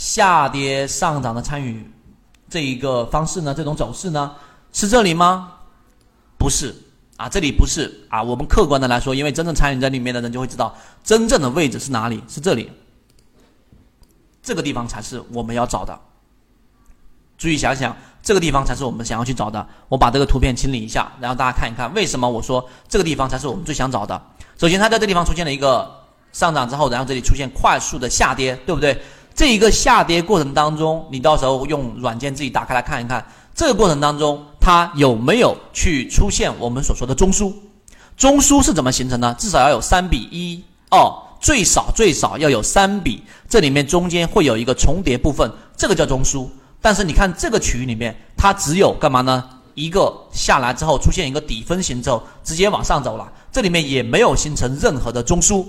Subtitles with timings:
[0.00, 1.86] 下跌上涨的参与
[2.48, 3.52] 这一个方式呢？
[3.52, 4.34] 这种走势呢？
[4.72, 5.52] 是这里吗？
[6.38, 6.74] 不是
[7.18, 8.22] 啊，这里不是啊。
[8.22, 10.74] 我们客观的来说，因为真正参与在里面的人就会知道，
[11.04, 12.24] 真正的位置是哪里？
[12.28, 12.72] 是这里，
[14.42, 16.00] 这个地方才是我们要找的。
[17.36, 19.68] 注意想想，这个地方才是我们想要去找的。
[19.90, 24.18] 我把这个图片清理一下，然后大家看一看，为什么我说这个地方才是我们最想找的？
[24.56, 25.94] 首先，它在这地方出现了一个
[26.32, 28.98] 上涨之后，然后这里出现快速的下跌，对不对？
[29.40, 33.24] 这一个下跌过程当中，你到时候用软件自己打开来看一看，
[33.54, 37.50] 这个过程当中它有没有去出现我们所说的中枢？
[38.18, 39.34] 中枢是怎么形成呢？
[39.38, 46.46] 至少要有三比一哦，最少最少要有三比，这里面中间会有一个重叠部分，这个叫中枢。
[46.82, 49.42] 但是你看这个区域里面，它只有干嘛呢？
[49.74, 55.64] 一个下来之后出现一个底分型之后，直接往上走了，这里面也没有形成任何的中枢。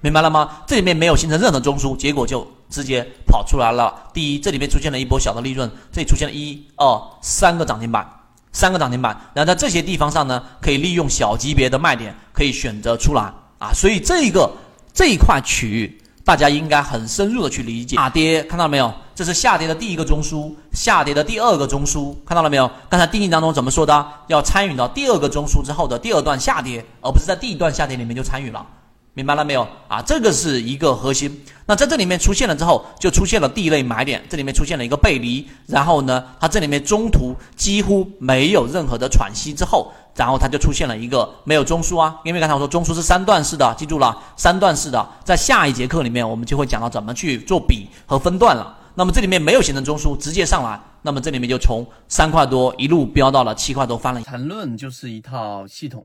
[0.00, 0.48] 明白了吗？
[0.66, 3.92] 这里面没有形成任何中枢，结果就直接跑出来了。
[4.12, 8.08] 第一，这里面出现了一波小的利润，这里出现了一二三个涨停板，
[8.52, 9.18] 三个涨停板。
[9.34, 13.72] 然后在这些地方上呢，可以利用小级别的卖点，可以选择出来啊。
[13.74, 14.48] 所以这一个
[14.94, 17.96] 这一块区域，大家应该很深入的去理解。
[17.96, 18.94] 下跌看到了没有？
[19.16, 22.70] 这是下跌的第一个中枢，下跌的第二个中枢，看到了没有？
[22.88, 24.06] 刚才定义当中怎么说的？
[24.28, 28.64] 要参与到第二个中枢之后的第二段下跌，而不是在第一段下跌里面就参与了。
[29.14, 30.00] 明白了没有啊？
[30.02, 31.44] 这个是一个核心。
[31.66, 42.16] 那在这里面出现了之后，就出现了第一类买点，这里面出现了一个背离，然后呢，它这里面中途几乎没有任何的喘息之后，然后它就出现了一个没有中枢啊。
[42.24, 48.76] 因为刚才我说中枢是三段式的，记住了，三段式的，在下一节课里面我们就会讲到怎么去做比和分段了。
[48.94, 54.22] 那么这里面没有形成中枢，直接上来，那么这里面就从三块多一路飙到了七块多，翻了。
[54.22, 56.04] 缠论就是一套系统，